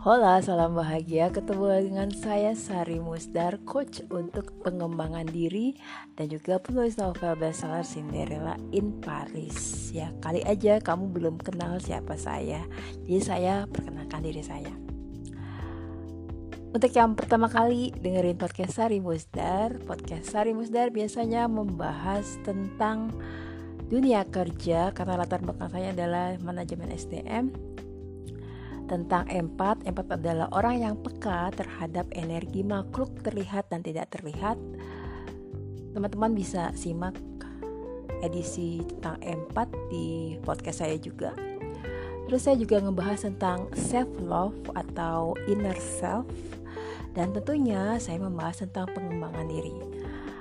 Hola, 0.00 0.40
salam 0.40 0.80
bahagia. 0.80 1.28
Ketemu 1.28 1.92
dengan 1.92 2.08
saya 2.08 2.56
Sari 2.56 2.96
Musdar, 2.96 3.60
coach 3.68 4.00
untuk 4.08 4.48
pengembangan 4.64 5.28
diri 5.28 5.76
dan 6.16 6.32
juga 6.32 6.56
penulis 6.56 6.96
novel 6.96 7.36
bestseller 7.36 7.84
Cinderella 7.84 8.56
in 8.72 8.96
Paris. 9.04 9.92
Ya, 9.92 10.08
kali 10.24 10.40
aja 10.48 10.80
kamu 10.80 11.12
belum 11.12 11.36
kenal 11.44 11.84
siapa 11.84 12.16
saya. 12.16 12.64
Jadi 13.04 13.20
saya 13.20 13.68
perkenalkan 13.68 14.24
diri 14.24 14.40
saya. 14.40 14.72
Untuk 16.72 16.96
yang 16.96 17.12
pertama 17.12 17.52
kali 17.52 17.92
dengerin 17.92 18.40
podcast 18.40 18.80
Sari 18.80 19.04
Musdar, 19.04 19.84
podcast 19.84 20.32
Sari 20.32 20.56
Musdar 20.56 20.88
biasanya 20.96 21.44
membahas 21.44 22.40
tentang 22.40 23.12
dunia 23.92 24.24
kerja 24.24 24.96
karena 24.96 25.20
latar 25.20 25.44
belakang 25.44 25.68
saya 25.68 25.92
adalah 25.92 26.40
manajemen 26.40 26.88
SDM 26.88 27.52
tentang 28.90 29.30
empat. 29.30 29.86
Empat 29.86 30.18
adalah 30.18 30.50
orang 30.50 30.82
yang 30.82 30.94
peka 30.98 31.54
terhadap 31.54 32.10
energi 32.10 32.66
makhluk 32.66 33.14
terlihat 33.22 33.70
dan 33.70 33.86
tidak 33.86 34.10
terlihat. 34.10 34.58
Teman-teman 35.94 36.34
bisa 36.34 36.74
simak 36.74 37.14
edisi 38.26 38.82
tentang 38.82 39.22
empat 39.22 39.70
di 39.88 40.34
podcast 40.42 40.82
saya 40.82 40.98
juga. 40.98 41.30
Terus 42.26 42.46
saya 42.46 42.58
juga 42.58 42.82
ngebahas 42.82 43.26
tentang 43.26 43.70
self 43.78 44.10
love 44.18 44.58
atau 44.74 45.38
inner 45.46 45.74
self 45.78 46.26
dan 47.14 47.34
tentunya 47.34 47.98
saya 47.98 48.22
membahas 48.22 48.62
tentang 48.62 48.86
pengembangan 48.94 49.50
diri. 49.50 49.89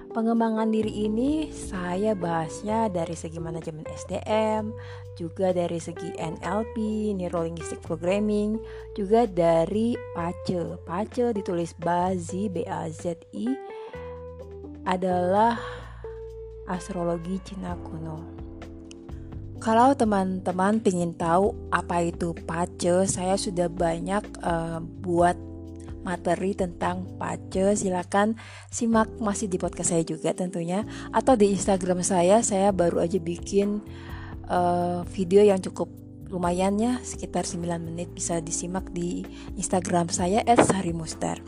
Pengembangan 0.09 0.73
diri 0.73 1.05
ini 1.05 1.54
saya 1.54 2.17
bahasnya 2.17 2.90
dari 2.90 3.13
segi 3.13 3.38
manajemen 3.38 3.86
SDM, 3.86 4.73
juga 5.13 5.54
dari 5.54 5.77
segi 5.77 6.09
NLP, 6.17 6.75
Neuro 7.14 7.45
Linguistic 7.45 7.78
Programming, 7.86 8.58
juga 8.97 9.30
dari 9.30 9.94
PACE. 10.17 10.81
PACE 10.81 11.30
ditulis 11.38 11.78
Bazi, 11.78 12.50
B-A-Z-I, 12.50 13.45
adalah 14.89 15.61
astrologi 16.66 17.38
Cina 17.45 17.78
kuno. 17.78 18.25
Kalau 19.62 19.94
teman-teman 19.94 20.81
ingin 20.89 21.14
tahu 21.14 21.53
apa 21.69 22.02
itu 22.02 22.34
PACE, 22.50 23.06
saya 23.06 23.38
sudah 23.38 23.69
banyak 23.69 24.25
uh, 24.41 24.81
buat 25.06 25.48
materi 26.10 26.58
tentang 26.58 27.06
pace 27.22 27.78
silakan 27.78 28.34
simak 28.74 29.14
masih 29.22 29.46
di 29.46 29.62
podcast 29.62 29.94
saya 29.94 30.02
juga 30.02 30.34
tentunya 30.34 30.90
atau 31.14 31.38
di 31.38 31.54
Instagram 31.54 32.02
saya 32.02 32.42
saya 32.42 32.74
baru 32.74 33.06
aja 33.06 33.22
bikin 33.22 33.86
uh, 34.50 35.06
video 35.14 35.46
yang 35.46 35.62
cukup 35.62 35.94
lumayan 36.30 36.78
ya 36.78 36.98
sekitar 37.02 37.46
9 37.46 37.66
menit 37.82 38.10
bisa 38.14 38.42
disimak 38.42 38.90
di 38.94 39.26
Instagram 39.58 40.10
saya 40.14 40.46
@sarimustar. 40.46 41.42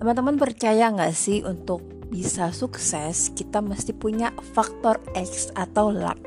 Teman-teman 0.00 0.40
percaya 0.40 0.88
nggak 0.88 1.12
sih 1.12 1.44
untuk 1.44 1.84
bisa 2.08 2.48
sukses 2.56 3.28
kita 3.36 3.60
mesti 3.60 3.92
punya 3.92 4.32
faktor 4.56 4.96
X 5.12 5.52
atau 5.52 5.92
luck. 5.92 6.20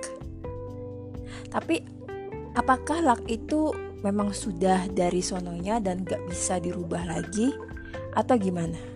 Tapi 1.50 1.82
apakah 2.54 3.02
luck 3.02 3.26
itu 3.26 3.74
memang 4.02 4.34
sudah 4.34 4.90
dari 4.90 5.22
sononya 5.22 5.78
dan 5.82 6.06
gak 6.06 6.22
bisa 6.30 6.58
dirubah 6.58 7.06
lagi 7.06 7.54
atau 8.18 8.36
gimana? 8.38 8.92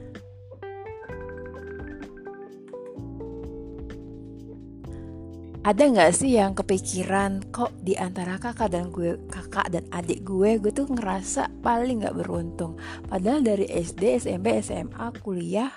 Ada 5.66 5.89
nggak 5.89 6.14
sih 6.14 6.38
yang 6.38 6.53
kepikiran 6.53 7.50
kok 7.50 7.73
di 7.81 7.97
antara 7.97 8.38
kakak 8.38 8.70
dan 8.70 8.94
gue, 8.94 9.17
kakak 9.34 9.73
dan 9.73 9.89
adik 9.89 10.22
gue, 10.22 10.62
gue 10.62 10.70
tuh 10.70 10.86
ngerasa 10.86 11.50
paling 11.66 12.06
nggak 12.06 12.22
beruntung. 12.22 12.78
Padahal 13.09 13.41
dari 13.41 13.66
SD, 13.66 14.22
SMP, 14.22 14.62
SMA, 14.62 15.09
kuliah, 15.25 15.74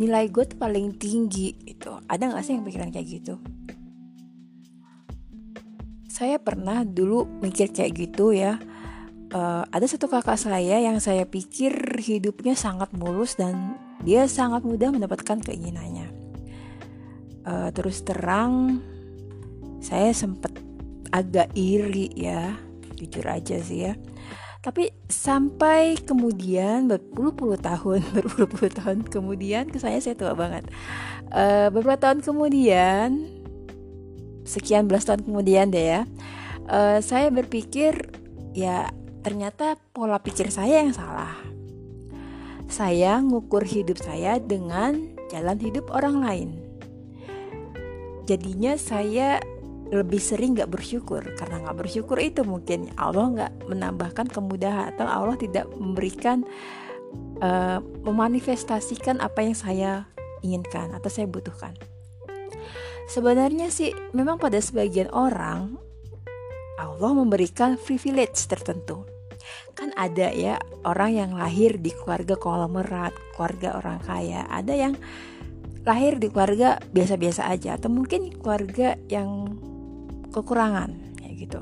nilai 0.00 0.32
gue 0.32 0.48
tuh 0.48 0.56
paling 0.56 0.96
tinggi 0.96 1.52
itu. 1.68 2.00
Ada 2.08 2.32
nggak 2.32 2.44
sih 2.48 2.56
yang 2.56 2.64
pikiran 2.64 2.88
kayak 2.96 3.08
gitu? 3.20 3.36
Saya 6.16 6.40
pernah 6.40 6.80
dulu 6.80 7.28
mikir 7.44 7.68
kayak 7.76 7.92
gitu 7.92 8.32
ya. 8.32 8.56
Uh, 9.36 9.68
ada 9.68 9.84
satu 9.84 10.08
kakak 10.08 10.40
saya 10.40 10.80
yang 10.80 10.96
saya 10.96 11.28
pikir 11.28 11.76
hidupnya 12.00 12.56
sangat 12.56 12.88
mulus 12.96 13.36
dan 13.36 13.76
dia 14.00 14.24
sangat 14.24 14.64
mudah 14.64 14.88
mendapatkan 14.96 15.36
keinginannya. 15.44 16.08
Uh, 17.44 17.68
terus 17.76 18.00
terang 18.00 18.80
saya 19.84 20.16
sempat 20.16 20.56
agak 21.12 21.52
iri 21.52 22.08
ya 22.16 22.56
jujur 22.96 23.28
aja 23.28 23.60
sih 23.60 23.84
ya. 23.84 23.92
Tapi 24.64 24.88
sampai 25.12 26.00
kemudian 26.00 26.88
berpuluh-puluh 26.88 27.60
tahun 27.60 28.00
berpuluh-puluh 28.16 28.72
tahun 28.72 29.04
kemudian 29.04 29.68
ke 29.68 29.76
saya 29.76 30.00
saya 30.00 30.16
tua 30.16 30.32
banget. 30.32 30.64
Uh, 31.28 31.68
beberapa 31.68 32.08
tahun 32.08 32.24
kemudian 32.24 33.36
sekian 34.46 34.86
belas 34.86 35.04
tahun 35.04 35.26
kemudian 35.26 35.74
deh 35.74 36.00
ya. 36.00 36.02
Uh, 36.66 36.98
saya 37.02 37.28
berpikir 37.30 38.10
ya 38.54 38.90
ternyata 39.26 39.74
pola 39.90 40.22
pikir 40.22 40.48
saya 40.54 40.80
yang 40.80 40.94
salah. 40.94 41.34
Saya 42.66 43.18
ngukur 43.22 43.62
hidup 43.62 43.98
saya 43.98 44.38
dengan 44.38 45.14
jalan 45.30 45.58
hidup 45.58 45.90
orang 45.90 46.22
lain. 46.22 46.50
Jadinya 48.26 48.74
saya 48.74 49.38
lebih 49.86 50.18
sering 50.18 50.58
gak 50.58 50.74
bersyukur 50.74 51.22
karena 51.38 51.62
gak 51.62 51.78
bersyukur 51.78 52.18
itu 52.18 52.42
mungkin 52.42 52.90
Allah 52.98 53.46
gak 53.46 53.52
menambahkan 53.70 54.26
kemudahan 54.26 54.90
atau 54.94 55.06
Allah 55.06 55.38
tidak 55.38 55.70
memberikan 55.78 56.42
uh, 57.38 57.78
memanifestasikan 58.02 59.22
apa 59.22 59.46
yang 59.46 59.54
saya 59.54 60.10
inginkan 60.42 60.90
atau 60.90 61.06
saya 61.06 61.30
butuhkan. 61.30 61.74
Sebenarnya 63.06 63.70
sih 63.70 63.94
memang 64.10 64.36
pada 64.36 64.58
sebagian 64.58 65.10
orang 65.14 65.78
Allah 66.76 67.12
memberikan 67.16 67.80
privilege 67.80 68.44
tertentu. 68.50 69.08
Kan 69.76 69.92
ada 69.96 70.32
ya 70.32 70.60
orang 70.84 71.12
yang 71.16 71.30
lahir 71.36 71.76
di 71.80 71.92
keluarga 71.92 72.36
konglomerat, 72.36 73.12
keluarga 73.36 73.78
orang 73.80 73.98
kaya. 74.04 74.44
Ada 74.48 74.74
yang 74.74 74.94
lahir 75.86 76.18
di 76.18 76.28
keluarga 76.28 76.82
biasa-biasa 76.90 77.46
aja 77.46 77.78
atau 77.78 77.88
mungkin 77.88 78.34
keluarga 78.42 78.98
yang 79.06 79.54
kekurangan 80.34 81.16
kayak 81.22 81.34
gitu. 81.46 81.60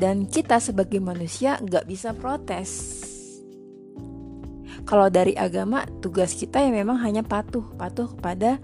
Dan 0.00 0.30
kita 0.30 0.56
sebagai 0.62 1.02
manusia 1.02 1.60
nggak 1.60 1.84
bisa 1.84 2.16
protes. 2.16 3.02
Kalau 4.88 5.12
dari 5.12 5.36
agama 5.36 5.84
tugas 6.00 6.32
kita 6.32 6.64
ya 6.64 6.72
memang 6.72 7.04
hanya 7.04 7.20
patuh, 7.20 7.62
patuh 7.76 8.08
kepada 8.16 8.56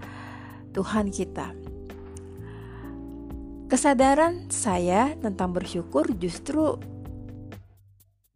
Tuhan 0.77 1.09
kita. 1.09 1.57
Kesadaran 3.65 4.53
saya 4.53 5.17
tentang 5.17 5.49
bersyukur 5.57 6.05
justru 6.21 6.77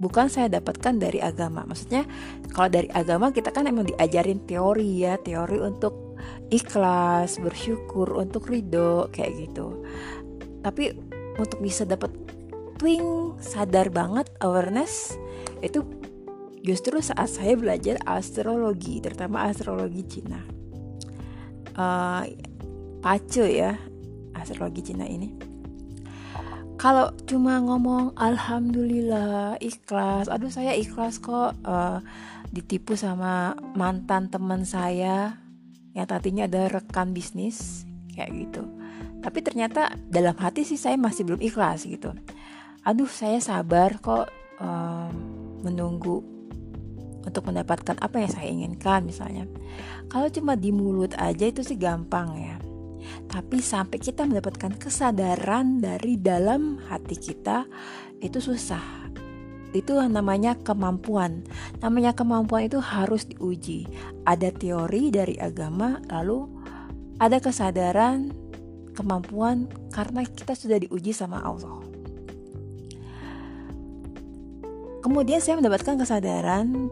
bukan 0.02 0.26
saya 0.26 0.50
dapatkan 0.50 0.98
dari 0.98 1.22
agama. 1.22 1.62
Maksudnya 1.70 2.10
kalau 2.50 2.74
dari 2.74 2.90
agama 2.90 3.30
kita 3.30 3.54
kan 3.54 3.70
emang 3.70 3.94
diajarin 3.94 4.42
teori 4.50 5.06
ya, 5.06 5.22
teori 5.22 5.62
untuk 5.62 6.18
ikhlas, 6.50 7.38
bersyukur, 7.38 8.18
untuk 8.18 8.50
ridho 8.50 9.06
kayak 9.14 9.46
gitu. 9.46 9.86
Tapi 10.66 10.98
untuk 11.38 11.62
bisa 11.62 11.86
dapat 11.86 12.10
twing 12.82 13.38
sadar 13.38 13.94
banget 13.94 14.26
awareness 14.42 15.14
itu 15.62 15.86
justru 16.66 16.98
saat 17.06 17.30
saya 17.30 17.54
belajar 17.54 18.02
astrologi, 18.10 18.98
terutama 19.00 19.46
astrologi 19.46 20.02
Cina 20.10 20.61
uh, 21.76 22.24
pace 23.02 23.46
ya 23.48 23.76
astrologi 24.36 24.94
Cina 24.94 25.06
ini. 25.06 25.52
Kalau 26.82 27.14
cuma 27.30 27.62
ngomong 27.62 28.18
alhamdulillah 28.18 29.62
ikhlas 29.62 30.26
aduh 30.26 30.50
saya 30.50 30.74
ikhlas 30.74 31.22
kok 31.22 31.54
uh, 31.62 32.02
ditipu 32.50 32.98
sama 32.98 33.54
mantan 33.78 34.34
teman 34.34 34.66
saya 34.66 35.38
yang 35.94 36.08
tadinya 36.10 36.50
ada 36.50 36.74
rekan 36.74 37.14
bisnis 37.14 37.86
kayak 38.18 38.34
gitu. 38.34 38.66
Tapi 39.22 39.40
ternyata 39.46 39.94
dalam 40.10 40.34
hati 40.42 40.66
sih 40.66 40.80
saya 40.80 40.98
masih 40.98 41.30
belum 41.30 41.42
ikhlas 41.46 41.86
gitu. 41.86 42.18
Aduh 42.82 43.06
saya 43.06 43.38
sabar 43.38 44.02
kok 44.02 44.34
um, 44.58 45.14
menunggu 45.62 46.26
untuk 47.26 47.48
mendapatkan 47.50 47.98
apa 48.02 48.16
yang 48.22 48.32
saya 48.32 48.48
inginkan 48.50 49.06
misalnya. 49.06 49.46
Kalau 50.10 50.28
cuma 50.30 50.58
di 50.58 50.74
mulut 50.74 51.14
aja 51.18 51.48
itu 51.48 51.62
sih 51.62 51.78
gampang 51.78 52.30
ya. 52.38 52.58
Tapi 53.32 53.64
sampai 53.64 53.98
kita 53.98 54.28
mendapatkan 54.28 54.76
kesadaran 54.78 55.80
dari 55.82 56.20
dalam 56.20 56.80
hati 56.92 57.16
kita 57.18 57.66
itu 58.20 58.38
susah. 58.38 59.10
Itu 59.72 59.96
namanya 60.04 60.60
kemampuan. 60.60 61.48
Namanya 61.80 62.12
kemampuan 62.12 62.68
itu 62.68 62.84
harus 62.84 63.24
diuji. 63.24 63.88
Ada 64.28 64.52
teori 64.52 65.10
dari 65.10 65.40
agama, 65.40 66.04
lalu 66.12 66.44
ada 67.24 67.40
kesadaran, 67.40 68.36
kemampuan 68.92 69.72
karena 69.96 70.28
kita 70.28 70.52
sudah 70.54 70.76
diuji 70.84 71.16
sama 71.16 71.40
Allah. 71.40 71.92
kemudian 75.02 75.42
saya 75.42 75.58
mendapatkan 75.58 75.98
kesadaran 75.98 76.88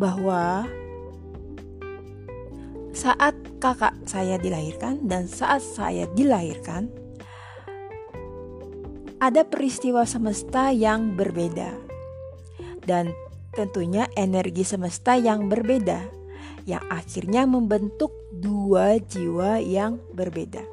bahwa 0.00 0.64
saat 2.96 3.36
kakak 3.60 3.92
saya 4.08 4.40
dilahirkan 4.40 5.04
dan 5.04 5.28
saat 5.28 5.60
saya 5.60 6.08
dilahirkan 6.16 6.88
ada 9.20 9.44
peristiwa 9.44 10.08
semesta 10.08 10.72
yang 10.72 11.12
berbeda 11.12 11.76
dan 12.88 13.12
tentunya 13.52 14.08
energi 14.16 14.64
semesta 14.64 15.20
yang 15.20 15.52
berbeda 15.52 16.08
yang 16.64 16.80
akhirnya 16.88 17.44
membentuk 17.44 18.12
dua 18.32 18.96
jiwa 19.00 19.60
yang 19.60 20.00
berbeda. 20.16 20.64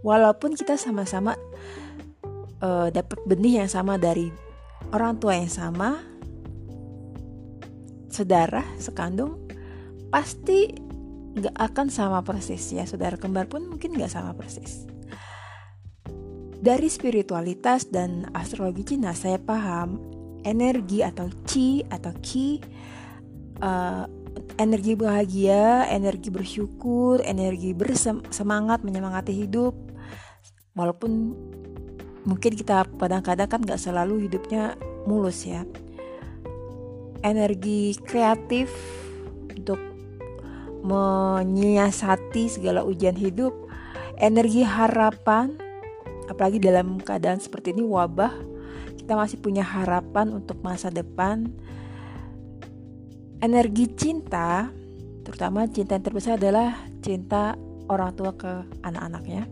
Walaupun 0.00 0.56
kita 0.56 0.80
sama-sama 0.80 1.36
uh, 2.64 2.88
dapat 2.88 3.18
benih 3.28 3.64
yang 3.64 3.70
sama 3.70 4.00
dari 4.00 4.32
orang 4.90 5.18
tua 5.18 5.38
yang 5.38 5.50
sama, 5.50 6.11
saudara 8.12 8.60
sekandung, 8.76 9.48
pasti 10.12 10.68
nggak 11.32 11.56
akan 11.56 11.86
sama 11.88 12.20
persis 12.20 12.76
ya. 12.76 12.84
Saudara 12.84 13.16
kembar 13.16 13.48
pun 13.48 13.64
mungkin 13.64 13.96
nggak 13.96 14.12
sama 14.12 14.36
persis. 14.36 14.84
Dari 16.62 16.86
spiritualitas 16.86 17.90
dan 17.90 18.30
astrologi 18.36 18.94
Cina 18.94 19.10
saya 19.16 19.40
paham 19.40 19.98
energi 20.46 21.02
atau 21.02 21.26
chi 21.42 21.82
atau 21.90 22.14
ki 22.22 22.62
uh, 23.58 24.06
energi 24.62 24.94
bahagia, 24.94 25.90
energi 25.90 26.30
bersyukur, 26.30 27.18
energi 27.26 27.74
bersemangat 27.74 28.86
menyemangati 28.86 29.34
hidup. 29.34 29.74
Walaupun 30.78 31.34
mungkin 32.22 32.52
kita 32.54 32.86
kadang-kadang 32.94 33.48
kan 33.50 33.60
nggak 33.66 33.80
selalu 33.80 34.30
hidupnya 34.30 34.78
mulus 35.08 35.42
ya. 35.42 35.66
Energi 37.22 37.94
kreatif 38.02 38.68
untuk 39.54 39.78
menyiasati 40.82 42.50
segala 42.50 42.82
ujian 42.82 43.14
hidup, 43.14 43.54
energi 44.18 44.66
harapan 44.66 45.54
apalagi 46.26 46.62
dalam 46.62 46.98
keadaan 47.02 47.42
seperti 47.42 47.74
ini 47.74 47.82
wabah 47.82 48.32
kita 48.96 49.18
masih 49.18 49.42
punya 49.42 49.66
harapan 49.66 50.30
untuk 50.30 50.62
masa 50.62 50.88
depan 50.88 51.50
energi 53.42 53.90
cinta 53.92 54.70
terutama 55.26 55.66
cinta 55.66 55.98
yang 55.98 56.06
terbesar 56.06 56.38
adalah 56.38 56.78
cinta 57.02 57.58
orang 57.90 58.14
tua 58.14 58.32
ke 58.38 58.64
anak-anaknya 58.86 59.50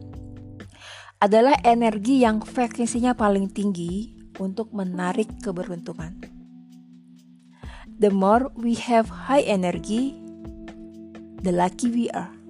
adalah 1.21 1.53
energi 1.67 2.25
yang 2.25 2.41
frekuensinya 2.41 3.13
paling 3.13 3.53
tinggi 3.53 4.17
untuk 4.41 4.73
menarik 4.73 5.29
keberuntungan. 5.45 6.40
The 8.01 8.09
more 8.09 8.49
we 8.57 8.81
have 8.81 9.13
high 9.13 9.45
energy, 9.45 10.17
the 11.45 11.53
lucky 11.53 11.93
we 11.93 12.09
are. 12.17 12.41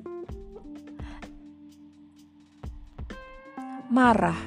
marah, 3.91 4.39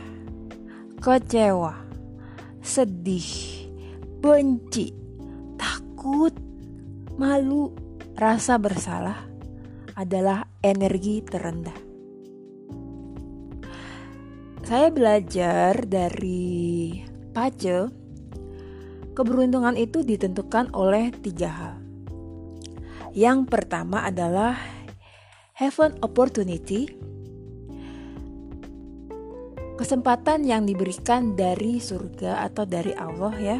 kecewa, 1.03 1.75
sedih, 2.63 3.27
benci, 4.23 4.95
takut, 5.59 6.31
malu, 7.19 7.75
rasa 8.15 8.55
bersalah 8.55 9.19
adalah 9.99 10.47
energi 10.63 11.19
terendah. 11.27 11.75
Saya 14.63 14.87
belajar 14.95 15.91
dari 15.91 17.03
Pace, 17.35 17.91
keberuntungan 19.13 19.77
itu 19.77 20.01
ditentukan 20.01 20.73
oleh 20.73 21.13
tiga 21.21 21.49
hal. 21.49 21.75
Yang 23.13 23.45
pertama 23.45 24.01
adalah 24.01 24.57
heaven 25.53 26.01
opportunity, 26.01 26.89
kesempatan 29.77 30.49
yang 30.49 30.65
diberikan 30.65 31.37
dari 31.37 31.77
surga 31.77 32.41
atau 32.49 32.65
dari 32.65 32.93
Allah 32.97 33.35
ya. 33.37 33.59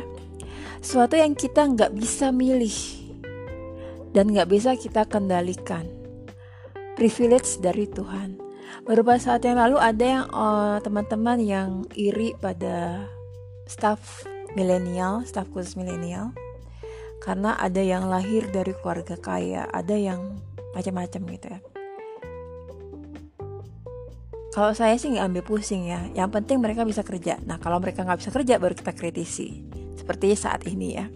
Suatu 0.84 1.16
yang 1.16 1.38
kita 1.38 1.70
nggak 1.70 1.94
bisa 1.96 2.34
milih 2.34 2.76
dan 4.12 4.34
nggak 4.34 4.50
bisa 4.50 4.74
kita 4.74 5.06
kendalikan. 5.06 5.86
Privilege 6.98 7.62
dari 7.62 7.90
Tuhan. 7.90 8.42
Beberapa 8.84 9.16
saat 9.22 9.46
yang 9.46 9.62
lalu 9.62 9.78
ada 9.78 10.06
yang 10.06 10.26
teman 10.28 10.50
eh, 10.50 10.78
teman-teman 10.82 11.40
yang 11.40 11.70
iri 11.94 12.34
pada 12.42 13.06
staff 13.70 14.33
milenial 14.54 15.26
staff 15.26 15.50
khusus 15.54 15.78
milenial 15.78 16.34
karena 17.24 17.56
ada 17.56 17.80
yang 17.80 18.12
lahir 18.12 18.50
dari 18.52 18.76
keluarga 18.80 19.16
kaya 19.16 19.70
ada 19.72 19.96
yang 19.96 20.38
macam-macam 20.76 21.22
gitu 21.34 21.48
ya 21.54 21.60
kalau 24.54 24.70
saya 24.78 24.94
sih 25.02 25.10
nggak 25.10 25.34
ambil 25.34 25.44
pusing 25.50 25.90
ya. 25.90 26.06
Yang 26.14 26.30
penting 26.38 26.62
mereka 26.62 26.86
bisa 26.86 27.02
kerja. 27.02 27.42
Nah 27.42 27.58
kalau 27.58 27.82
mereka 27.82 28.06
nggak 28.06 28.22
bisa 28.22 28.30
kerja 28.30 28.62
baru 28.62 28.78
kita 28.78 28.94
kritisi. 28.94 29.66
Seperti 29.98 30.38
saat 30.38 30.62
ini 30.70 30.94
ya. 30.94 31.10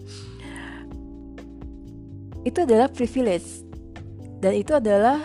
Itu 2.42 2.66
adalah 2.66 2.90
privilege 2.90 3.62
dan 4.42 4.58
itu 4.58 4.74
adalah 4.74 5.22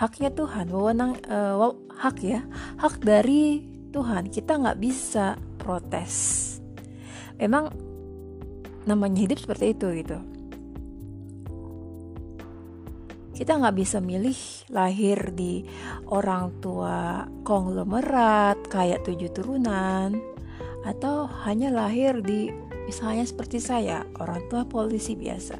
haknya 0.00 0.32
Tuhan. 0.32 0.72
Wewenang 0.72 1.20
uh, 1.28 1.76
hak 1.92 2.24
ya, 2.24 2.40
hak 2.80 3.04
dari 3.04 3.68
Tuhan. 3.92 4.32
Kita 4.32 4.56
nggak 4.56 4.80
bisa 4.80 5.36
protes. 5.60 6.51
Memang 7.42 7.74
namanya 8.86 9.26
hidup 9.26 9.42
seperti 9.42 9.74
itu 9.74 9.86
gitu. 9.98 10.18
Kita 13.34 13.58
nggak 13.58 13.74
bisa 13.74 13.98
milih 13.98 14.38
lahir 14.70 15.34
di 15.34 15.66
orang 16.06 16.54
tua 16.62 17.26
konglomerat 17.42 18.70
kayak 18.70 19.02
tujuh 19.02 19.34
turunan 19.34 20.14
atau 20.86 21.26
hanya 21.42 21.74
lahir 21.74 22.22
di 22.22 22.54
misalnya 22.86 23.26
seperti 23.26 23.58
saya 23.58 24.06
orang 24.22 24.46
tua 24.46 24.62
polisi 24.62 25.18
biasa. 25.18 25.58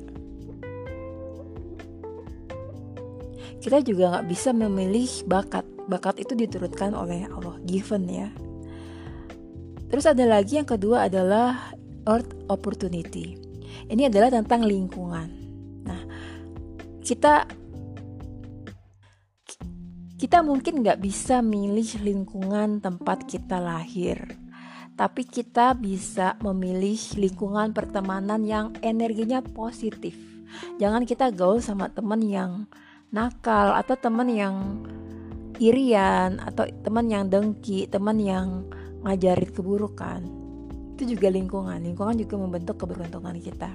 Kita 3.59 3.83
juga 3.83 4.15
nggak 4.15 4.27
bisa 4.31 4.55
memilih 4.55 5.11
bakat. 5.27 5.67
Bakat 5.91 6.23
itu 6.23 6.39
diturunkan 6.39 6.95
oleh 6.95 7.27
Allah 7.27 7.59
given 7.67 8.07
ya. 8.07 8.31
Terus 9.91 10.07
ada 10.07 10.25
lagi 10.25 10.57
yang 10.57 10.69
kedua 10.69 11.11
adalah 11.11 11.72
earth 12.09 12.33
opportunity 12.49 13.39
ini 13.91 14.09
adalah 14.09 14.31
tentang 14.31 14.65
lingkungan 14.65 15.29
nah 15.83 16.03
kita 17.03 17.47
kita 20.23 20.39
mungkin 20.39 20.87
nggak 20.87 21.03
bisa 21.03 21.43
milih 21.43 21.99
lingkungan 21.99 22.79
tempat 22.79 23.27
kita 23.27 23.59
lahir, 23.59 24.23
tapi 24.95 25.27
kita 25.27 25.75
bisa 25.75 26.39
memilih 26.39 26.95
lingkungan 27.19 27.75
pertemanan 27.75 28.47
yang 28.47 28.71
energinya 28.87 29.43
positif. 29.43 30.15
Jangan 30.79 31.03
kita 31.11 31.35
gaul 31.35 31.59
sama 31.59 31.91
teman 31.91 32.23
yang 32.23 32.71
nakal 33.11 33.75
atau 33.75 33.99
teman 33.99 34.31
yang 34.31 34.87
irian 35.59 36.39
atau 36.39 36.71
teman 36.71 37.11
yang 37.11 37.27
dengki, 37.27 37.91
teman 37.91 38.23
yang 38.23 38.71
ngajarin 39.03 39.51
keburukan. 39.51 40.42
Itu 40.93 41.17
juga 41.17 41.33
lingkungan. 41.33 41.81
Lingkungan 41.81 42.17
juga 42.21 42.35
membentuk 42.37 42.77
keberuntungan 42.81 43.37
kita. 43.41 43.73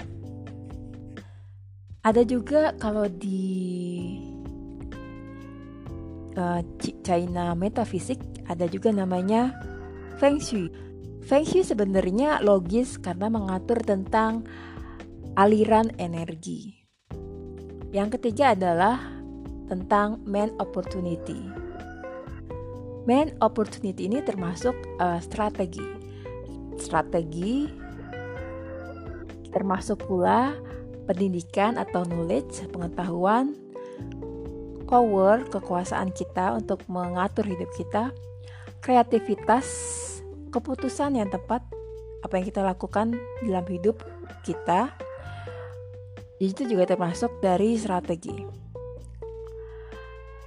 Ada 2.08 2.24
juga 2.24 2.72
kalau 2.80 3.10
di 3.12 4.16
uh, 6.38 6.62
China 7.04 7.52
metafisik 7.58 8.22
ada 8.48 8.64
juga 8.70 8.96
namanya 8.96 9.52
Feng 10.22 10.40
Shui. 10.40 10.72
Feng 11.28 11.44
Shui 11.44 11.68
sebenarnya 11.68 12.40
logis 12.40 12.96
karena 12.96 13.28
mengatur 13.28 13.84
tentang 13.84 14.48
aliran 15.36 15.92
energi. 16.00 16.80
Yang 17.92 18.20
ketiga 18.20 18.56
adalah 18.56 19.04
tentang 19.68 20.24
man 20.24 20.56
opportunity. 20.64 21.44
Man 23.04 23.36
opportunity 23.44 24.08
ini 24.08 24.24
termasuk 24.24 24.76
uh, 25.00 25.20
strategi. 25.20 25.84
Strategi 26.78 27.68
termasuk 29.52 30.06
pula 30.06 30.54
pendidikan 31.10 31.80
atau 31.80 32.04
knowledge, 32.04 32.68
pengetahuan, 32.70 33.56
power, 34.86 35.48
kekuasaan 35.48 36.12
kita 36.14 36.54
untuk 36.54 36.84
mengatur 36.92 37.48
hidup 37.48 37.72
kita, 37.74 38.12
kreativitas, 38.84 39.66
keputusan 40.52 41.18
yang 41.18 41.32
tepat, 41.32 41.64
apa 42.22 42.34
yang 42.38 42.46
kita 42.46 42.62
lakukan 42.62 43.16
dalam 43.42 43.66
hidup 43.66 44.04
kita, 44.44 44.94
itu 46.38 46.68
juga 46.70 46.86
termasuk 46.94 47.42
dari 47.42 47.80
strategi. 47.80 48.46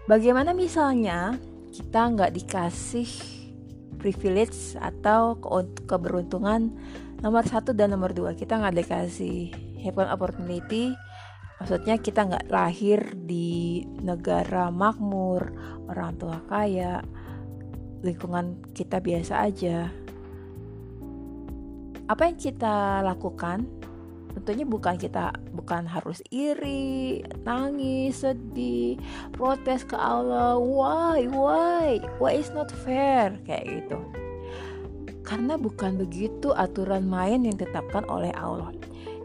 Bagaimana 0.06 0.54
misalnya 0.54 1.38
kita 1.70 2.10
nggak 2.14 2.34
dikasih 2.34 3.39
privilege 4.00 4.75
atau 4.80 5.37
ke 5.37 5.85
keberuntungan 5.85 6.73
nomor 7.21 7.45
satu 7.45 7.76
dan 7.76 7.92
nomor 7.92 8.16
dua. 8.16 8.33
Kita 8.33 8.57
nggak 8.57 8.76
dikasih 8.80 9.52
have 9.85 10.00
opportunity. 10.09 10.97
Maksudnya 11.61 12.00
kita 12.00 12.25
nggak 12.25 12.49
lahir 12.49 13.12
di 13.12 13.85
negara 14.00 14.73
makmur 14.73 15.52
orang 15.92 16.16
tua 16.16 16.40
kaya 16.49 17.04
lingkungan 18.00 18.64
kita 18.73 18.97
biasa 19.04 19.45
aja. 19.45 19.92
Apa 22.09 22.33
yang 22.33 22.40
kita 22.40 23.04
lakukan 23.04 23.79
tentunya 24.37 24.66
bukan 24.66 24.94
kita 24.96 25.34
bukan 25.52 25.84
harus 25.84 26.22
iri 26.30 27.25
nangis 27.42 28.22
sedih 28.22 29.00
protes 29.34 29.82
ke 29.82 29.99
Allah 29.99 30.56
why 30.58 31.26
why 31.26 31.99
why 32.22 32.32
is 32.34 32.50
not 32.54 32.70
fair 32.87 33.34
kayak 33.44 33.66
gitu 33.66 33.99
karena 35.26 35.54
bukan 35.54 35.99
begitu 35.99 36.50
aturan 36.54 37.06
main 37.06 37.46
yang 37.46 37.54
ditetapkan 37.54 38.06
oleh 38.06 38.30
Allah 38.38 38.70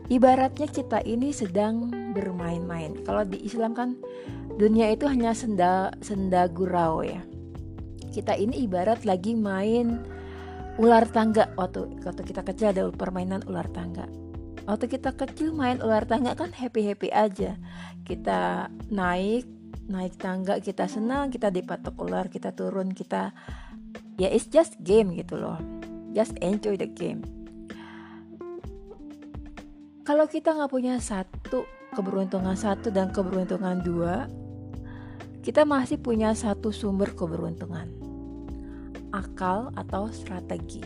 ibaratnya 0.10 0.70
kita 0.70 1.02
ini 1.02 1.34
sedang 1.34 1.90
bermain-main. 2.14 3.02
Kalau 3.04 3.26
di 3.26 3.42
Islam 3.42 3.74
kan 3.74 3.98
dunia 4.56 4.94
itu 4.94 5.10
hanya 5.10 5.34
senda 5.34 5.92
senda 6.00 6.46
gurau 6.48 7.02
ya. 7.02 7.22
Kita 8.14 8.38
ini 8.38 8.64
ibarat 8.64 9.04
lagi 9.04 9.36
main 9.36 10.00
ular 10.80 11.08
tangga 11.08 11.52
waktu 11.56 12.04
waktu 12.04 12.22
kita 12.24 12.42
kecil 12.44 12.72
ada 12.72 12.88
permainan 12.94 13.44
ular 13.50 13.68
tangga. 13.76 14.08
Waktu 14.66 14.86
kita 14.98 15.14
kecil 15.14 15.54
main 15.54 15.78
ular 15.82 16.10
tangga 16.10 16.34
kan 16.34 16.50
happy-happy 16.50 17.14
aja. 17.14 17.58
Kita 18.02 18.70
naik 18.90 19.46
naik 19.86 20.18
tangga 20.18 20.58
kita 20.58 20.90
senang, 20.90 21.30
kita 21.30 21.54
dipatok 21.54 21.94
ular, 22.02 22.26
kita 22.26 22.50
turun, 22.58 22.90
kita 22.90 23.30
ya 24.18 24.30
it's 24.30 24.50
just 24.50 24.82
game 24.82 25.14
gitu 25.14 25.38
loh. 25.38 25.62
Just 26.18 26.34
enjoy 26.42 26.74
the 26.74 26.90
game 26.90 27.22
kalau 30.06 30.30
kita 30.30 30.54
nggak 30.54 30.70
punya 30.70 31.02
satu 31.02 31.66
keberuntungan 31.98 32.54
satu 32.54 32.94
dan 32.94 33.10
keberuntungan 33.10 33.82
dua, 33.82 34.30
kita 35.42 35.66
masih 35.66 35.98
punya 35.98 36.30
satu 36.38 36.70
sumber 36.70 37.18
keberuntungan, 37.18 37.90
akal 39.10 39.74
atau 39.74 40.06
strategi. 40.14 40.86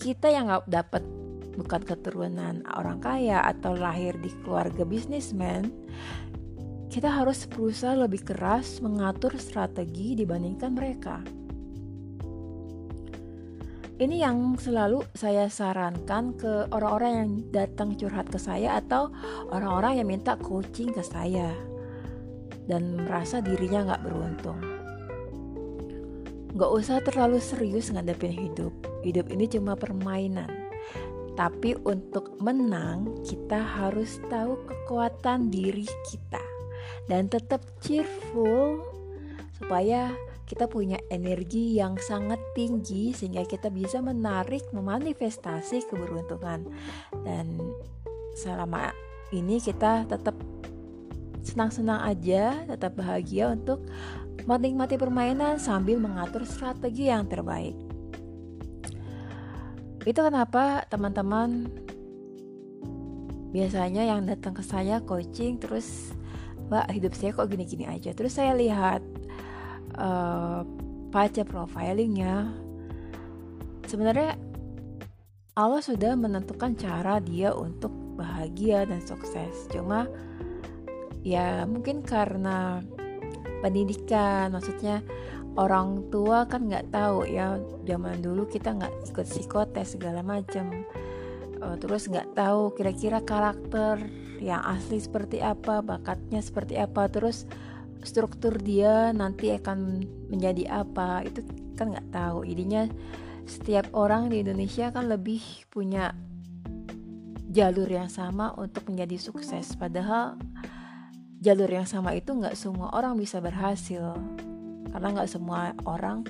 Kita 0.00 0.32
yang 0.32 0.48
nggak 0.48 0.64
dapat 0.64 1.04
bukan 1.56 1.82
keturunan 1.82 2.62
orang 2.76 3.00
kaya 3.00 3.40
atau 3.42 3.72
lahir 3.72 4.14
di 4.20 4.28
keluarga 4.44 4.84
bisnismen, 4.84 5.72
kita 6.92 7.10
harus 7.10 7.48
berusaha 7.50 7.96
lebih 7.96 8.22
keras 8.22 8.78
mengatur 8.84 9.34
strategi 9.40 10.14
dibandingkan 10.14 10.70
mereka. 10.72 11.24
Ini 13.96 14.28
yang 14.28 14.60
selalu 14.60 15.08
saya 15.16 15.48
sarankan 15.48 16.36
ke 16.36 16.68
orang-orang 16.68 17.12
yang 17.16 17.30
datang 17.48 17.96
curhat 17.96 18.28
ke 18.28 18.36
saya 18.36 18.76
atau 18.76 19.08
orang-orang 19.48 20.04
yang 20.04 20.08
minta 20.12 20.36
coaching 20.36 20.92
ke 20.92 21.00
saya 21.00 21.56
dan 22.68 23.08
merasa 23.08 23.40
dirinya 23.40 23.88
nggak 23.88 24.04
beruntung. 24.04 24.60
Nggak 26.56 26.70
usah 26.76 27.00
terlalu 27.04 27.40
serius 27.40 27.88
ngadepin 27.88 28.36
hidup. 28.36 28.72
Hidup 29.00 29.32
ini 29.32 29.48
cuma 29.48 29.76
permainan. 29.76 30.65
Tapi 31.36 31.76
untuk 31.84 32.40
menang, 32.40 33.20
kita 33.20 33.60
harus 33.60 34.16
tahu 34.32 34.56
kekuatan 34.64 35.52
diri 35.52 35.84
kita. 36.08 36.40
Dan 37.04 37.28
tetap 37.28 37.60
cheerful 37.84 38.80
supaya 39.60 40.16
kita 40.48 40.64
punya 40.70 40.96
energi 41.12 41.76
yang 41.76 42.00
sangat 42.00 42.38
tinggi 42.56 43.12
sehingga 43.12 43.44
kita 43.44 43.68
bisa 43.68 44.00
menarik 44.00 44.64
memanifestasi 44.72 45.84
keberuntungan. 45.92 46.64
Dan 47.20 47.60
selama 48.32 48.96
ini 49.34 49.60
kita 49.60 50.08
tetap 50.08 50.38
senang-senang 51.46 52.02
aja 52.02 52.66
tetap 52.66 52.98
bahagia 52.98 53.54
untuk 53.54 53.86
menikmati 54.50 54.98
permainan 54.98 55.62
sambil 55.62 56.02
mengatur 56.02 56.42
strategi 56.42 57.06
yang 57.06 57.30
terbaik 57.30 57.85
itu 60.06 60.20
kenapa 60.22 60.86
teman-teman? 60.86 61.66
Biasanya 63.50 64.06
yang 64.06 64.22
datang 64.22 64.54
ke 64.54 64.62
saya 64.62 65.02
coaching 65.02 65.58
terus 65.58 66.14
mbak 66.70 66.86
hidup 66.94 67.12
saya 67.14 67.34
kok 67.34 67.50
gini-gini 67.50 67.90
aja. 67.90 68.14
Terus 68.14 68.38
saya 68.38 68.54
lihat 68.54 69.02
uh, 69.98 70.62
baca 71.10 71.42
profilingnya. 71.42 72.54
Sebenarnya 73.86 74.38
Allah 75.56 75.80
sudah 75.82 76.14
menentukan 76.14 76.78
cara 76.78 77.18
dia 77.18 77.50
untuk 77.50 77.90
bahagia 78.14 78.86
dan 78.86 79.02
sukses. 79.02 79.66
Cuma 79.72 80.06
ya 81.26 81.66
mungkin 81.66 82.06
karena 82.06 82.78
pendidikan 83.64 84.52
maksudnya 84.52 85.02
orang 85.56 86.08
tua 86.12 86.44
kan 86.44 86.68
nggak 86.68 86.92
tahu 86.92 87.24
ya 87.28 87.60
zaman 87.88 88.20
dulu 88.20 88.44
kita 88.48 88.76
nggak 88.76 88.92
ikut 89.12 89.26
psikotes 89.26 89.96
segala 89.96 90.20
macam 90.20 90.84
uh, 91.64 91.76
terus 91.80 92.08
nggak 92.08 92.36
tahu 92.36 92.76
kira-kira 92.76 93.24
karakter 93.24 94.00
yang 94.36 94.60
asli 94.68 95.00
seperti 95.00 95.40
apa 95.40 95.80
bakatnya 95.80 96.44
seperti 96.44 96.76
apa 96.76 97.08
terus 97.08 97.48
struktur 98.06 98.54
dia 98.60 99.10
nanti 99.10 99.50
akan 99.50 100.06
menjadi 100.30 100.84
apa 100.84 101.26
itu 101.26 101.42
kan 101.74 101.90
nggak 101.92 102.08
tahu. 102.14 102.46
Jadinya 102.46 102.86
setiap 103.44 103.90
orang 103.92 104.30
di 104.30 104.46
Indonesia 104.46 104.94
kan 104.94 105.10
lebih 105.10 105.42
punya 105.68 106.14
jalur 107.50 107.90
yang 107.90 108.06
sama 108.06 108.54
untuk 108.54 108.86
menjadi 108.86 109.18
sukses. 109.18 109.74
Padahal 109.74 110.38
jalur 111.42 111.68
yang 111.68 111.84
sama 111.84 112.14
itu 112.14 112.30
nggak 112.30 112.54
semua 112.54 112.94
orang 112.94 113.18
bisa 113.18 113.42
berhasil 113.42 114.16
karena 114.96 115.12
nggak 115.12 115.28
semua 115.28 115.76
orang 115.84 116.24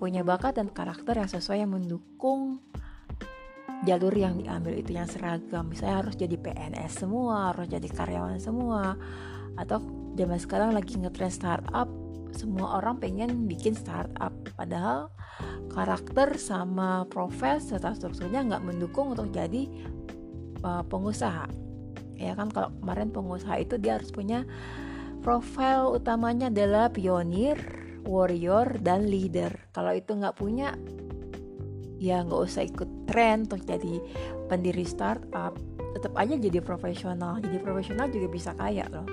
punya 0.00 0.24
bakat 0.24 0.56
dan 0.56 0.72
karakter 0.72 1.20
yang 1.20 1.28
sesuai 1.28 1.68
yang 1.68 1.76
mendukung 1.76 2.64
jalur 3.84 4.16
yang 4.16 4.40
diambil 4.40 4.72
itu 4.72 4.96
yang 4.96 5.04
seragam. 5.04 5.68
Misalnya 5.68 6.00
harus 6.00 6.16
jadi 6.16 6.32
PNS 6.40 7.04
semua 7.04 7.52
harus 7.52 7.68
jadi 7.68 7.84
karyawan 7.84 8.40
semua 8.40 8.96
atau 9.60 9.84
zaman 10.16 10.40
sekarang 10.40 10.72
lagi 10.72 10.96
ngetrend 10.96 11.28
startup 11.28 11.92
semua 12.32 12.80
orang 12.80 12.96
pengen 12.96 13.44
bikin 13.44 13.76
startup. 13.76 14.32
Padahal 14.56 15.12
karakter 15.76 16.40
sama 16.40 17.04
profes 17.12 17.68
serta 17.68 17.92
strukturnya 17.92 18.48
nggak 18.48 18.64
mendukung 18.64 19.12
untuk 19.12 19.28
jadi 19.28 19.68
uh, 20.64 20.80
pengusaha. 20.88 21.52
Ya 22.16 22.32
kan 22.32 22.48
kalau 22.48 22.72
kemarin 22.80 23.12
pengusaha 23.12 23.60
itu 23.60 23.76
dia 23.76 24.00
harus 24.00 24.08
punya 24.08 24.48
profil 25.20 26.00
utamanya 26.00 26.48
adalah 26.48 26.88
pionir 26.88 27.85
warrior 28.06 28.78
dan 28.80 29.10
leader. 29.10 29.50
Kalau 29.74 29.92
itu 29.92 30.14
nggak 30.14 30.38
punya 30.38 30.72
ya 31.96 32.20
nggak 32.22 32.40
usah 32.40 32.62
ikut 32.68 33.08
tren 33.10 33.44
untuk 33.44 33.66
jadi 33.66 34.00
pendiri 34.46 34.86
startup. 34.86 35.58
Tetap 35.96 36.12
aja 36.14 36.38
jadi 36.38 36.62
profesional. 36.62 37.42
Jadi 37.42 37.58
profesional 37.60 38.06
juga 38.08 38.28
bisa 38.30 38.54
kaya 38.54 38.86
loh. 38.88 39.04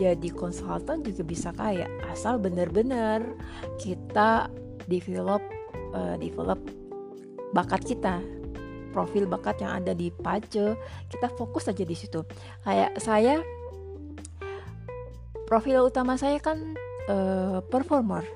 Jadi 0.00 0.32
konsultan 0.32 1.04
juga 1.04 1.22
bisa 1.22 1.50
kaya. 1.52 1.86
Asal 2.08 2.40
bener-bener 2.40 3.36
kita 3.76 4.48
develop 4.88 5.44
uh, 5.92 6.16
develop 6.16 6.58
bakat 7.52 7.84
kita. 7.84 8.18
Profil 8.90 9.30
bakat 9.30 9.62
yang 9.62 9.70
ada 9.70 9.94
di 9.94 10.10
Pace 10.10 10.74
kita 11.06 11.30
fokus 11.38 11.70
aja 11.70 11.86
di 11.86 11.94
situ. 11.94 12.26
Kayak 12.66 12.98
saya 12.98 13.38
profil 15.46 15.82
utama 15.82 16.14
saya 16.14 16.38
kan 16.38 16.78
uh, 17.08 17.58
performer. 17.70 18.26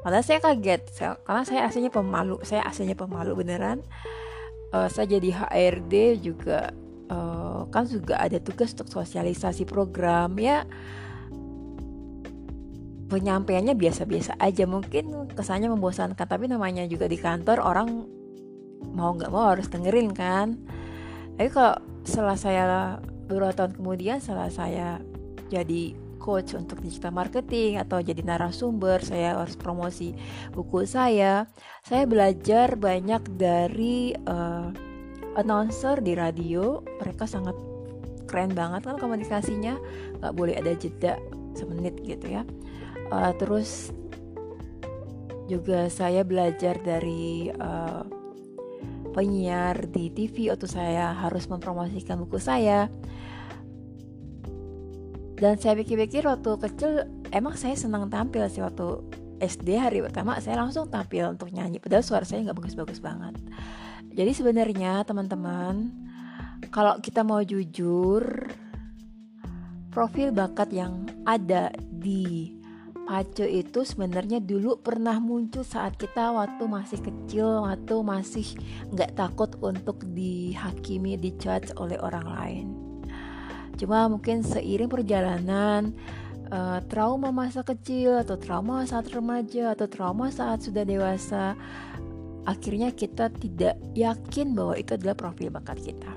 Padahal 0.00 0.24
saya 0.24 0.40
kaget 0.40 0.82
saya, 0.92 1.10
karena 1.28 1.42
saya 1.44 1.60
aslinya 1.68 1.92
pemalu 1.92 2.40
saya 2.44 2.64
aslinya 2.64 2.96
pemalu 2.96 3.36
beneran. 3.44 3.84
Uh, 4.72 4.88
saya 4.88 5.18
jadi 5.18 5.34
HRD 5.34 5.94
juga 6.24 6.72
uh, 7.12 7.68
kan 7.68 7.84
juga 7.84 8.16
ada 8.16 8.40
tugas 8.40 8.72
untuk 8.72 8.88
sosialisasi 8.88 9.68
program 9.68 10.40
ya. 10.40 10.64
Penyampaiannya 13.10 13.74
biasa-biasa 13.74 14.38
aja 14.38 14.64
mungkin 14.70 15.34
kesannya 15.34 15.66
membosankan 15.68 16.24
tapi 16.24 16.46
namanya 16.46 16.86
juga 16.86 17.10
di 17.10 17.18
kantor 17.18 17.58
orang 17.58 18.06
mau 18.94 19.12
nggak 19.12 19.28
mau 19.28 19.52
harus 19.52 19.68
dengerin 19.68 20.16
kan. 20.16 20.56
Tapi 21.36 21.48
kalau 21.52 21.76
setelah 22.06 22.38
saya 22.38 22.62
beberapa 23.28 23.52
tahun 23.52 23.76
kemudian 23.76 24.16
setelah 24.22 24.48
saya 24.48 25.02
jadi 25.52 25.92
coach 26.20 26.52
untuk 26.52 26.84
digital 26.84 27.16
marketing 27.16 27.80
atau 27.80 28.04
jadi 28.04 28.20
narasumber 28.20 29.00
saya 29.00 29.40
harus 29.40 29.56
promosi 29.56 30.12
buku 30.52 30.84
saya. 30.84 31.48
Saya 31.80 32.04
belajar 32.04 32.76
banyak 32.76 33.40
dari 33.40 34.12
uh, 34.28 34.68
announcer 35.40 36.04
di 36.04 36.12
radio. 36.12 36.84
Mereka 37.00 37.24
sangat 37.24 37.56
keren 38.28 38.52
banget 38.52 38.84
kan 38.84 39.00
komunikasinya. 39.00 39.80
Nggak 40.20 40.34
boleh 40.36 40.54
ada 40.60 40.76
jeda 40.76 41.16
semenit 41.56 41.96
gitu 42.04 42.28
ya. 42.28 42.44
Uh, 43.08 43.32
terus 43.40 43.90
juga 45.50 45.90
saya 45.90 46.22
belajar 46.22 46.78
dari 46.78 47.50
uh, 47.50 48.06
penyiar 49.10 49.90
di 49.90 50.14
TV 50.14 50.54
waktu 50.54 50.70
saya 50.70 51.10
harus 51.10 51.50
mempromosikan 51.50 52.22
buku 52.22 52.38
saya 52.38 52.86
dan 55.40 55.56
saya 55.56 55.74
pikir-pikir 55.74 56.22
waktu 56.28 56.50
kecil 56.60 56.90
emang 57.32 57.56
saya 57.56 57.74
senang 57.74 58.12
tampil 58.12 58.44
sih 58.46 58.60
waktu 58.60 59.00
SD 59.40 59.80
hari 59.80 60.04
pertama 60.04 60.36
saya 60.38 60.60
langsung 60.60 60.92
tampil 60.92 61.32
untuk 61.32 61.48
nyanyi 61.50 61.80
padahal 61.80 62.04
suara 62.04 62.28
saya 62.28 62.44
nggak 62.44 62.60
bagus-bagus 62.60 63.00
banget 63.00 63.34
jadi 64.12 64.36
sebenarnya 64.36 65.00
teman-teman 65.08 65.90
kalau 66.68 67.00
kita 67.00 67.24
mau 67.24 67.40
jujur 67.40 68.52
profil 69.90 70.30
bakat 70.30 70.70
yang 70.70 71.08
ada 71.24 71.72
di 71.88 72.60
Pace 73.10 73.42
itu 73.42 73.82
sebenarnya 73.82 74.38
dulu 74.38 74.78
pernah 74.78 75.18
muncul 75.18 75.66
saat 75.66 75.98
kita 75.98 76.30
waktu 76.30 76.62
masih 76.62 77.02
kecil, 77.02 77.66
waktu 77.66 78.06
masih 78.06 78.46
nggak 78.94 79.18
takut 79.18 79.50
untuk 79.58 79.98
dihakimi, 80.14 81.18
dijudge 81.18 81.74
oleh 81.74 81.98
orang 81.98 82.26
lain. 82.30 82.79
Cuma 83.80 84.12
mungkin 84.12 84.44
seiring 84.44 84.92
perjalanan, 84.92 85.96
uh, 86.52 86.84
trauma 86.84 87.32
masa 87.32 87.64
kecil 87.64 88.20
atau 88.20 88.36
trauma 88.36 88.84
saat 88.84 89.08
remaja 89.08 89.72
atau 89.72 89.88
trauma 89.88 90.28
saat 90.28 90.60
sudah 90.60 90.84
dewasa, 90.84 91.56
akhirnya 92.44 92.92
kita 92.92 93.32
tidak 93.32 93.80
yakin 93.96 94.52
bahwa 94.52 94.76
itu 94.76 95.00
adalah 95.00 95.16
profil 95.16 95.48
bakat 95.48 95.80
kita. 95.80 96.12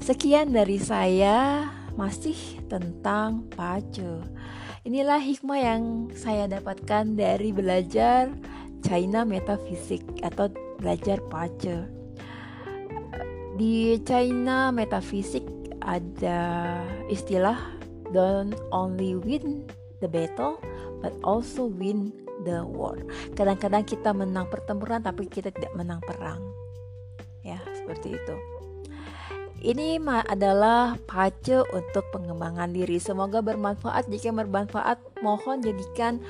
Sekian 0.00 0.56
dari 0.56 0.80
saya 0.80 1.68
masih 1.92 2.36
tentang 2.72 3.44
pace. 3.52 4.24
Inilah 4.88 5.20
hikmah 5.20 5.60
yang 5.60 5.82
saya 6.16 6.48
dapatkan 6.48 7.20
dari 7.20 7.52
belajar 7.52 8.32
China 8.80 9.28
Metaphysics 9.28 10.24
atau 10.24 10.48
belajar 10.80 11.20
pace. 11.28 11.84
Di 13.60 13.96
China 14.02 14.74
Metaphysics 14.74 15.63
ada 15.84 16.80
istilah 17.12 17.60
don't 18.10 18.56
only 18.72 19.14
win 19.14 19.68
the 20.00 20.08
battle 20.08 20.56
but 21.04 21.12
also 21.20 21.68
win 21.68 22.12
the 22.48 22.64
war. 22.64 22.96
Kadang-kadang 23.36 23.84
kita 23.84 24.10
menang 24.16 24.48
pertempuran 24.48 25.04
tapi 25.04 25.28
kita 25.28 25.52
tidak 25.52 25.72
menang 25.76 26.00
perang. 26.04 26.40
Ya, 27.44 27.60
seperti 27.76 28.16
itu. 28.16 28.36
Ini 29.64 29.96
adalah 30.28 31.00
pace 31.08 31.64
untuk 31.72 32.04
pengembangan 32.12 32.68
diri. 32.68 33.00
Semoga 33.00 33.40
bermanfaat. 33.40 34.12
Jika 34.12 34.28
bermanfaat, 34.28 35.00
mohon 35.24 35.64
jadikan 35.64 36.20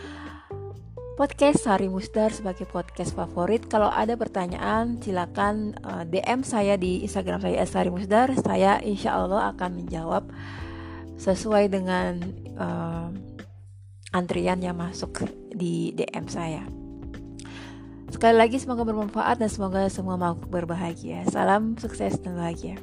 podcast 1.15 1.63
Sari 1.63 1.87
Musdar 1.87 2.35
sebagai 2.35 2.67
podcast 2.67 3.15
favorit. 3.15 3.71
Kalau 3.71 3.87
ada 3.87 4.19
pertanyaan, 4.19 4.99
silakan 4.99 5.79
uh, 5.87 6.03
eh, 6.03 6.11
DM 6.11 6.43
saya 6.43 6.75
di 6.75 7.07
Instagram 7.07 7.39
saya 7.39 7.63
Sari 7.67 7.91
Musdar. 7.91 8.35
Saya 8.35 8.83
insya 8.83 9.15
Allah 9.15 9.55
akan 9.55 9.71
menjawab 9.79 10.27
sesuai 11.15 11.71
dengan 11.71 12.19
uh, 12.59 13.09
antrian 14.11 14.59
yang 14.59 14.75
masuk 14.75 15.23
di 15.55 15.95
DM 15.95 16.27
saya. 16.27 16.67
Sekali 18.11 18.35
lagi 18.35 18.59
semoga 18.59 18.83
bermanfaat 18.83 19.39
dan 19.39 19.51
semoga 19.51 19.87
semua 19.91 20.19
makhluk 20.19 20.51
berbahagia. 20.51 21.27
Salam 21.31 21.79
sukses 21.79 22.19
dan 22.19 22.35
bahagia. 22.39 22.79